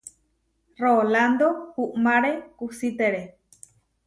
Rolando 0.83 1.47
uʼmáre 1.83 2.31
kusítere. 2.57 3.21